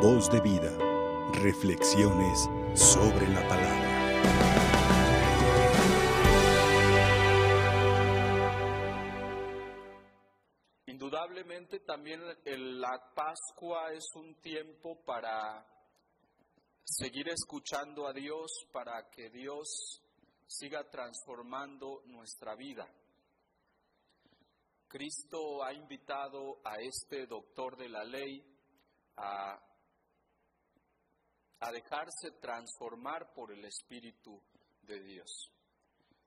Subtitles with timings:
[0.00, 0.70] Voz de vida.
[1.42, 3.88] Reflexiones sobre la palabra.
[10.86, 12.20] Indudablemente también
[12.80, 15.66] la Pascua es un tiempo para
[16.84, 20.00] seguir escuchando a Dios, para que Dios
[20.46, 22.86] siga transformando nuestra vida.
[24.86, 28.44] Cristo ha invitado a este doctor de la ley
[29.16, 29.67] a,
[31.60, 34.40] a dejarse transformar por el Espíritu
[34.82, 35.52] de Dios.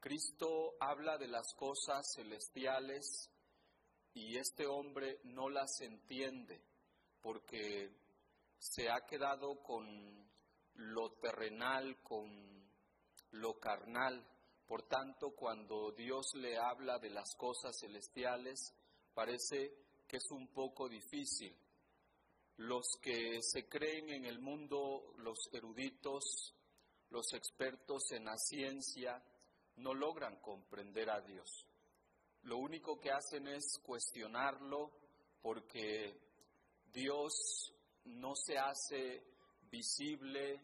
[0.00, 3.30] Cristo habla de las cosas celestiales
[4.14, 6.60] y este hombre no las entiende
[7.20, 7.90] porque
[8.58, 10.28] se ha quedado con
[10.74, 12.68] lo terrenal, con
[13.30, 14.26] lo carnal.
[14.66, 18.74] Por tanto, cuando Dios le habla de las cosas celestiales,
[19.14, 19.72] parece
[20.08, 21.56] que es un poco difícil.
[22.62, 26.54] Los que se creen en el mundo, los eruditos,
[27.10, 29.20] los expertos en la ciencia,
[29.78, 31.66] no logran comprender a Dios.
[32.42, 34.92] Lo único que hacen es cuestionarlo
[35.42, 36.16] porque
[36.92, 37.32] Dios
[38.04, 39.24] no se hace
[39.68, 40.60] visible,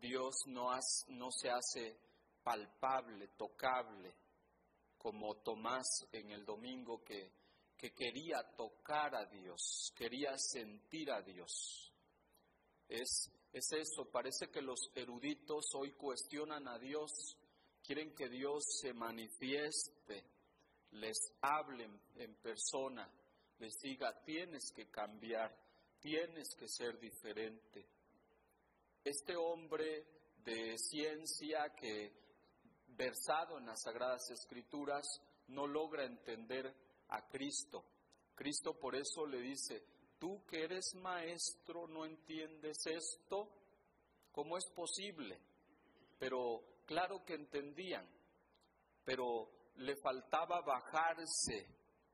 [0.00, 1.98] Dios no, se hace
[2.42, 4.14] palpable, tocable,
[4.96, 7.30] como Tomás en el domingo que,
[7.82, 11.92] que quería tocar a Dios, quería sentir a Dios.
[12.88, 17.10] Es, es eso, parece que los eruditos hoy cuestionan a Dios,
[17.84, 20.24] quieren que Dios se manifieste,
[20.92, 23.10] les hablen en persona,
[23.58, 25.52] les diga, tienes que cambiar,
[25.98, 27.84] tienes que ser diferente.
[29.02, 30.06] Este hombre
[30.44, 32.12] de ciencia que
[32.96, 35.04] versado en las Sagradas Escrituras,
[35.48, 36.72] no logra entender
[37.12, 37.84] a Cristo.
[38.34, 39.82] Cristo por eso le dice,
[40.18, 43.48] tú que eres maestro, ¿no entiendes esto?
[44.32, 45.38] ¿Cómo es posible?
[46.18, 48.08] Pero claro que entendían,
[49.04, 51.66] pero le faltaba bajarse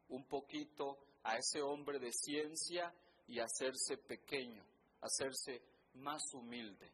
[0.09, 2.93] un poquito a ese hombre de ciencia
[3.27, 4.65] y hacerse pequeño,
[5.01, 5.63] hacerse
[5.95, 6.91] más humilde.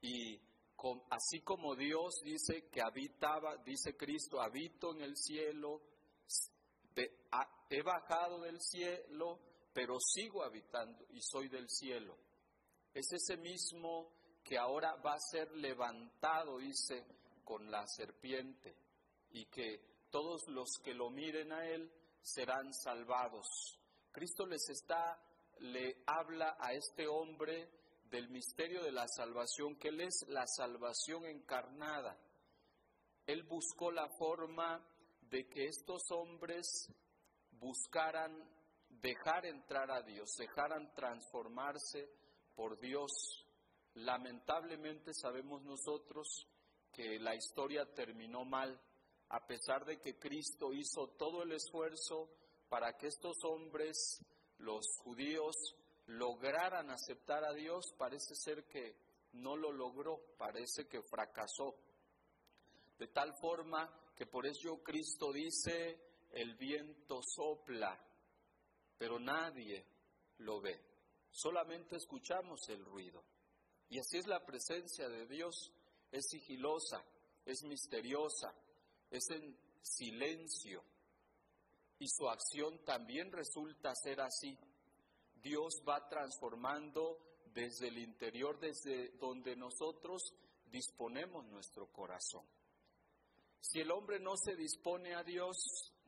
[0.00, 0.40] Y
[1.10, 5.82] así como Dios dice que habitaba, dice Cristo, habito en el cielo,
[6.96, 9.38] he bajado del cielo,
[9.72, 12.16] pero sigo habitando y soy del cielo.
[12.94, 14.12] Es ese mismo
[14.42, 17.04] que ahora va a ser levantado, dice,
[17.44, 18.74] con la serpiente,
[19.30, 21.90] y que todos los que lo miren a él
[22.22, 23.46] serán salvados.
[24.12, 25.20] Cristo les está,
[25.58, 27.68] le habla a este hombre
[28.10, 32.16] del misterio de la salvación, que Él es la salvación encarnada.
[33.26, 34.82] Él buscó la forma
[35.30, 36.88] de que estos hombres
[37.52, 38.32] buscaran
[38.88, 42.08] dejar entrar a Dios, dejaran transformarse
[42.54, 43.46] por Dios.
[43.94, 46.48] Lamentablemente sabemos nosotros
[46.92, 48.80] que la historia terminó mal,
[49.28, 52.30] a pesar de que Cristo hizo todo el esfuerzo
[52.68, 54.20] para que estos hombres,
[54.58, 55.54] los judíos,
[56.06, 58.96] lograran aceptar a Dios, parece ser que
[59.32, 61.74] no lo logró, parece que fracasó.
[62.98, 66.00] De tal forma que por eso Cristo dice,
[66.32, 67.98] el viento sopla,
[68.98, 69.84] pero nadie
[70.38, 70.80] lo ve.
[71.30, 73.22] Solamente escuchamos el ruido.
[73.88, 75.70] Y así es la presencia de Dios,
[76.10, 77.04] es sigilosa,
[77.44, 78.54] es misteriosa,
[79.10, 80.82] es en silencio.
[81.98, 84.58] Y su acción también resulta ser así.
[85.42, 87.18] Dios va transformando
[87.52, 90.34] desde el interior, desde donde nosotros
[90.70, 92.44] disponemos nuestro corazón.
[93.60, 95.56] Si el hombre no se dispone a Dios,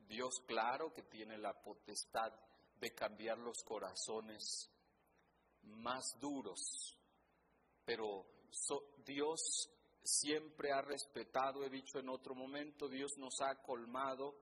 [0.09, 2.33] Dios claro que tiene la potestad
[2.81, 4.71] de cambiar los corazones
[5.63, 6.97] más duros,
[7.85, 8.25] pero
[9.05, 9.41] Dios
[10.03, 14.37] siempre ha respetado, he dicho en otro momento, Dios nos ha colmado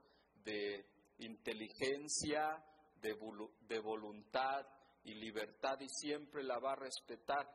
[0.44, 0.86] de
[1.18, 2.62] inteligencia,
[3.00, 4.66] de, voluntad,
[5.04, 7.48] y libertad y siempre la va a respetar.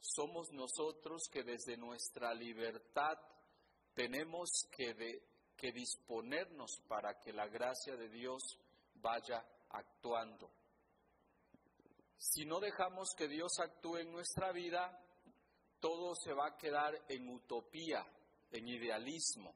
[0.00, 3.18] Somos nosotros que desde nuestra libertad
[3.94, 5.22] tenemos que,
[5.72, 8.42] disponernos para que la gracia de Dios
[8.94, 10.50] vaya actuando.
[12.18, 15.00] Si no dejamos que Dios actúe en nuestra vida,
[15.80, 18.04] todo se va a quedar en utopía,
[18.50, 19.54] en idealismo.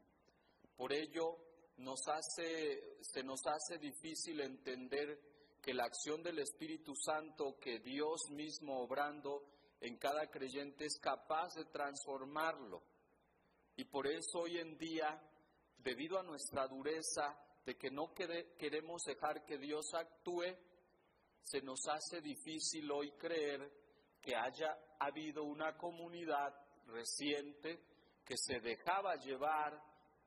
[0.77, 1.39] Por ello,
[1.77, 5.21] se nos hace difícil entender
[5.61, 9.43] que la acción del Espíritu Santo, que Dios mismo obrando
[9.81, 12.83] en cada creyente es capaz de transformarlo.
[13.77, 15.21] Y por eso hoy en día,
[15.79, 20.57] debido a nuestra dureza de que no queremos dejar que Dios actúe,
[21.43, 23.71] se nos hace difícil hoy creer
[24.21, 26.55] que haya habido una comunidad
[26.87, 27.81] reciente
[28.25, 29.81] que se dejaba llevar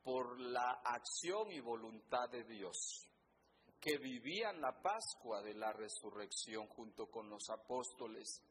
[0.03, 3.09] por la acción y voluntad de Dios,
[3.79, 8.41] que vivían la Pascua de la resurrección junto con los apóstoles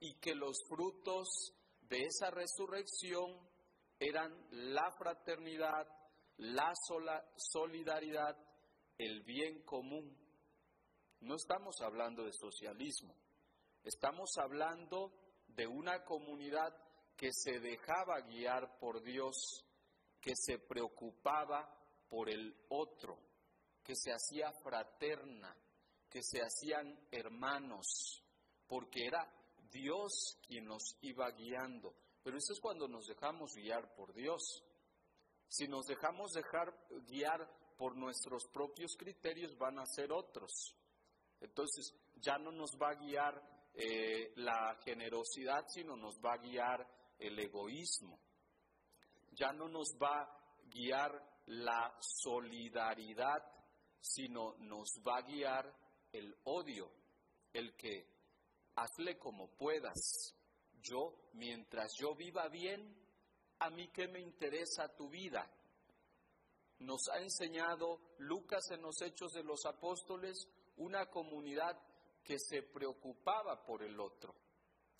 [0.00, 1.54] y que los frutos
[1.88, 3.47] de esa resurrección
[3.98, 5.86] eran la fraternidad,
[6.38, 6.72] la
[7.36, 8.36] solidaridad,
[8.96, 10.16] el bien común.
[11.20, 13.14] No estamos hablando de socialismo,
[13.82, 15.12] estamos hablando
[15.48, 16.72] de una comunidad
[17.16, 19.64] que se dejaba guiar por Dios,
[20.20, 21.68] que se preocupaba
[22.08, 23.18] por el otro,
[23.82, 25.54] que se hacía fraterna,
[26.08, 28.22] que se hacían hermanos,
[28.68, 29.28] porque era
[29.70, 31.94] Dios quien nos iba guiando.
[32.28, 34.62] Pero eso es cuando nos dejamos guiar por Dios.
[35.48, 37.48] Si nos dejamos dejar guiar
[37.78, 40.76] por nuestros propios criterios, van a ser otros.
[41.40, 46.86] Entonces, ya no nos va a guiar eh, la generosidad, sino nos va a guiar
[47.18, 48.20] el egoísmo.
[49.32, 53.42] Ya no nos va a guiar la solidaridad,
[54.02, 55.74] sino nos va a guiar
[56.12, 56.92] el odio,
[57.54, 58.06] el que
[58.74, 60.37] hazle como puedas.
[60.90, 62.96] Yo, mientras yo viva bien,
[63.60, 65.50] a mí qué me interesa tu vida.
[66.80, 71.76] Nos ha enseñado Lucas en los Hechos de los Apóstoles una comunidad
[72.22, 74.34] que se preocupaba por el otro,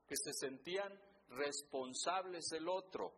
[0.06, 0.92] que se sentían
[1.28, 3.12] responsables del otro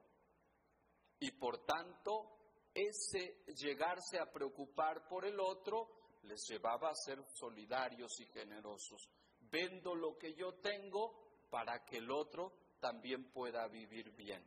[1.21, 2.39] y por tanto
[2.75, 5.89] ese llegarse a preocupar por el otro
[6.23, 9.09] les llevaba a ser solidarios y generosos.
[9.41, 14.43] Vendo lo que yo tengo para que el otro también pueda vivir bien.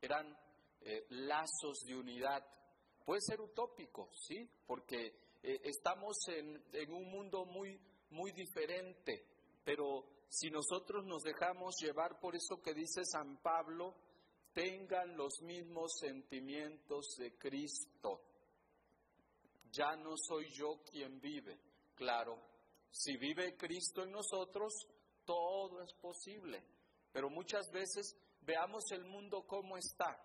[0.00, 0.36] Eran
[0.80, 2.44] eh, lazos de unidad.
[3.04, 4.48] Puede ser utópico, ¿sí?
[4.66, 5.06] Porque
[5.42, 7.80] eh, estamos en, en, un mundo muy,
[8.10, 9.26] muy diferente,
[9.64, 13.94] pero si nosotros nos dejamos llevar por eso que dice San Pablo,
[14.52, 18.22] tengan los mismos sentimientos de Cristo.
[19.70, 21.58] Ya no soy yo quien vive.
[21.94, 22.38] Claro,
[22.90, 24.72] si vive Cristo en nosotros,
[25.24, 26.62] todo es posible.
[27.16, 30.22] Pero muchas veces veamos el mundo como está.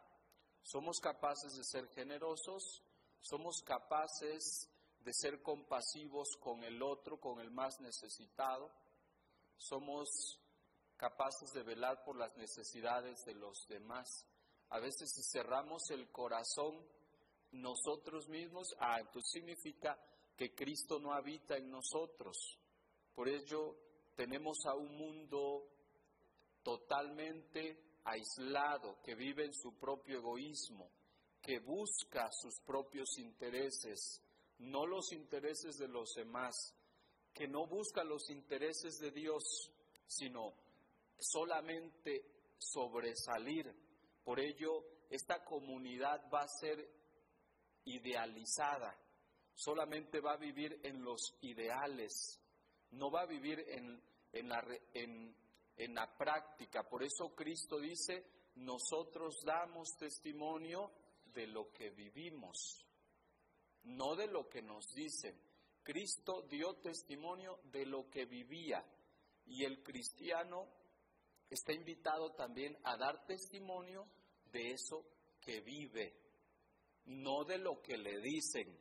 [0.62, 2.84] Somos capaces de ser generosos,
[3.22, 8.70] somos capaces de ser compasivos con el otro, con el más necesitado,
[9.56, 10.38] somos
[10.98, 14.28] capaces de velar por las necesidades de los demás.
[14.72, 16.86] A veces si cerramos el corazón
[17.54, 19.98] nosotros mismos, ah, entonces significa
[20.36, 22.60] que Cristo no habita en nosotros.
[23.16, 23.78] Por ello
[24.14, 25.72] tenemos a un mundo
[26.64, 30.90] totalmente aislado, que vive en su propio egoísmo,
[31.42, 34.22] que busca sus propios intereses,
[34.60, 36.76] no los intereses de los demás,
[37.34, 39.72] que no busca los intereses de Dios,
[40.06, 40.54] sino
[41.18, 42.26] solamente
[42.58, 43.74] sobresalir.
[44.24, 46.88] Por ello, esta comunidad va a ser
[47.86, 48.96] idealizada,
[49.56, 52.40] solamente va a vivir en los ideales,
[52.92, 54.02] no va a vivir en,
[54.34, 54.64] en, la,
[55.78, 56.88] en la práctica.
[56.88, 58.26] Por eso Cristo dice,
[58.56, 60.92] nosotros damos testimonio
[61.34, 62.86] de lo que vivimos,
[63.84, 65.40] no de lo que nos dicen.
[65.84, 68.86] Cristo dio testimonio de lo que vivía
[69.46, 70.68] y el cristiano
[71.50, 74.08] está invitado también a dar testimonio
[74.52, 75.06] de eso
[75.40, 76.14] que vive,
[77.06, 78.78] no de lo que le dicen.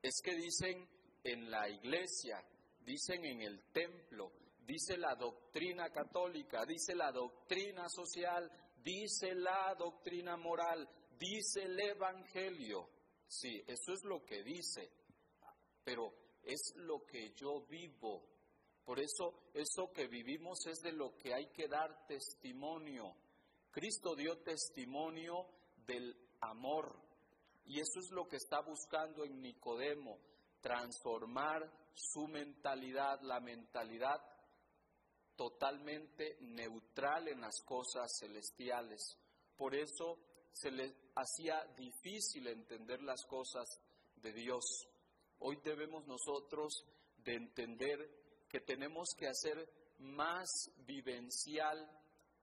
[0.00, 0.88] Es que dicen
[1.22, 2.42] en la iglesia,
[2.80, 4.32] dicen en el templo,
[4.66, 8.50] dice la doctrina católica, dice la doctrina social,
[8.82, 10.88] dice la doctrina moral,
[11.18, 12.88] dice el Evangelio.
[13.26, 14.90] Sí, eso es lo que dice,
[15.84, 18.28] pero es lo que yo vivo.
[18.84, 23.14] Por eso, eso que vivimos es de lo que hay que dar testimonio.
[23.70, 25.46] Cristo dio testimonio
[25.86, 26.94] del amor.
[27.64, 30.18] Y eso es lo que está buscando en Nicodemo,
[30.60, 34.20] transformar su mentalidad, la mentalidad
[35.42, 39.18] totalmente neutral en las cosas celestiales.
[39.56, 40.16] Por eso
[40.52, 43.66] se le hacía difícil entender las cosas
[44.14, 44.62] de Dios.
[45.40, 46.84] Hoy debemos nosotros
[47.24, 49.68] de entender que tenemos que hacer
[49.98, 50.48] más
[50.86, 51.90] vivencial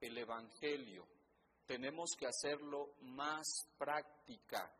[0.01, 1.07] el Evangelio.
[1.65, 4.75] Tenemos que hacerlo más práctica.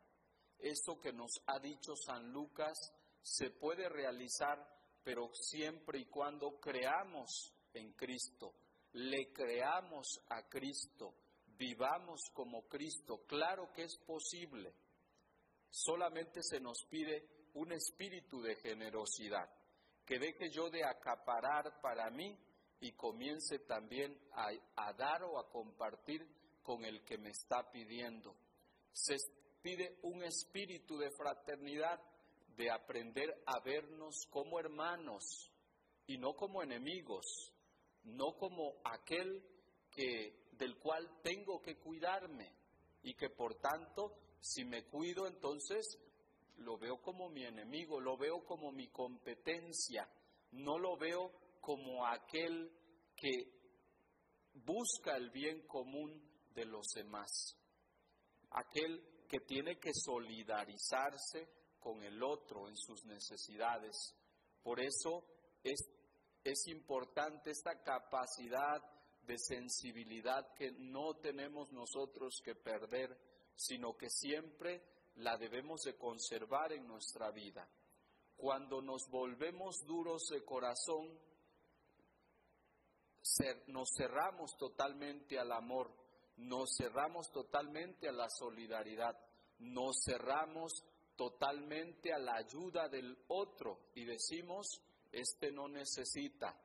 [0.58, 2.78] Esto que nos ha dicho San Lucas
[3.22, 4.58] se puede realizar,
[5.06, 8.54] pero siempre y cuando creamos en Cristo,
[8.94, 11.16] le creamos a Cristo,
[11.58, 13.26] vivamos como Cristo.
[13.28, 14.74] Claro que es posible.
[15.70, 19.50] Solamente se nos pide un espíritu de generosidad,
[20.06, 22.38] que deje yo de acaparar para mí
[22.82, 24.18] y comience también
[24.76, 26.26] a, dar o a compartir
[26.64, 28.36] con el que me está pidiendo.
[28.92, 29.18] Se
[29.62, 32.00] pide un espíritu de fraternidad,
[32.56, 35.52] de aprender a vernos como hermanos
[36.08, 37.54] y no como enemigos,
[38.16, 39.44] no como aquel
[39.92, 42.54] que del cual tengo que cuidarme
[43.04, 45.98] y que por tanto si me cuido entonces
[46.58, 50.10] lo veo como mi enemigo, lo veo como mi competencia,
[50.52, 52.72] no lo veo como aquel
[53.16, 53.60] que
[54.54, 56.22] busca el bien común
[56.54, 57.56] de los demás,
[58.52, 61.48] aquel que tiene que solidarizarse
[61.80, 63.96] con el otro en sus necesidades.
[64.64, 65.24] Por eso
[65.64, 65.80] es,
[66.44, 68.82] es importante esta capacidad
[69.24, 73.16] de sensibilidad que no tenemos nosotros que perder,
[73.56, 74.84] sino que siempre
[75.16, 77.68] la debemos de conservar en nuestra vida.
[78.36, 81.20] Cuando nos volvemos duros de corazón,
[83.68, 85.94] nos cerramos totalmente al amor,
[86.38, 89.16] nos cerramos totalmente a la solidaridad,
[89.60, 90.84] nos cerramos
[91.16, 96.56] totalmente a la ayuda del otro y decimos, este no necesita,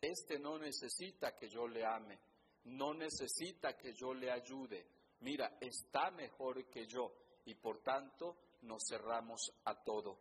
[0.00, 2.18] este no necesita que yo le ame,
[2.64, 4.86] no necesita que yo le ayude,
[5.20, 7.12] mira, está mejor que yo
[7.44, 10.18] y por tanto nos cerramos a todo.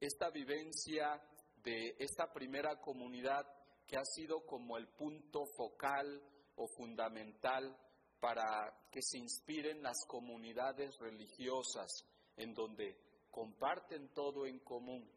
[0.00, 1.20] Esta vivencia
[1.62, 3.46] de esta primera comunidad
[3.86, 6.22] que ha sido como el punto focal
[6.56, 7.76] o fundamental
[8.20, 12.04] para que se inspiren las comunidades religiosas
[12.36, 12.96] en donde
[13.30, 15.08] comparten todo en común,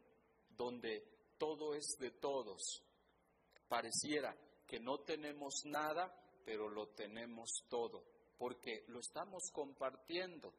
[0.56, 2.84] donde todo es de todos.
[3.66, 8.04] Pareciera que no tenemos nada, pero lo tenemos todo,
[8.36, 10.52] porque lo estamos compartiendo.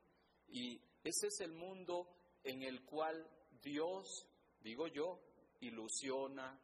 [0.47, 2.07] Y ese es el mundo
[2.43, 3.29] en el cual
[3.61, 4.25] Dios,
[4.59, 5.19] digo yo,
[5.59, 6.59] ilusiona,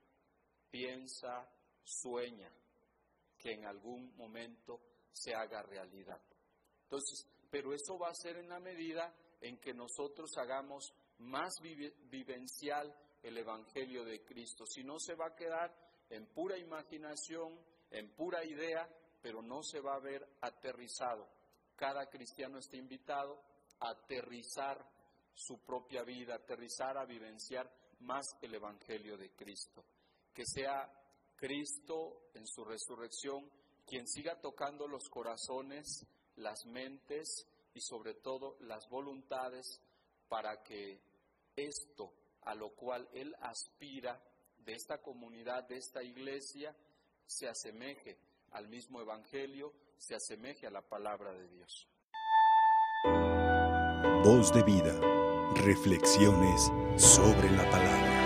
[0.72, 1.48] piensa,
[1.84, 2.52] sueña
[3.38, 4.82] que en algún momento
[5.14, 6.20] se haga realidad.
[6.84, 12.96] Entonces, pero eso va a ser en la medida en que nosotros hagamos más vivencial
[13.28, 14.66] el Evangelio de Cristo.
[14.66, 15.74] Si no, se va a quedar
[16.10, 17.60] en pura imaginación,
[17.92, 18.88] en pura idea,
[19.22, 21.28] pero no se va a ver aterrizado.
[21.76, 23.42] Cada cristiano está invitado
[23.80, 24.84] a aterrizar
[25.34, 29.84] su propia vida, aterrizar a vivenciar más el Evangelio de Cristo
[30.38, 30.88] que sea
[31.36, 33.50] Cristo en su resurrección
[33.88, 36.06] quien siga tocando los corazones,
[36.36, 39.82] las mentes y sobre todo las voluntades
[40.30, 41.02] para que
[41.56, 42.14] esto
[42.48, 44.22] a lo cual Él aspira
[44.66, 46.74] de esta comunidad, de esta iglesia,
[47.26, 48.18] se asemeje
[48.52, 51.90] al mismo Evangelio, se asemeje a la palabra de Dios.
[54.24, 54.98] Voz de vida,
[55.56, 58.18] reflexiones sobre la palabra.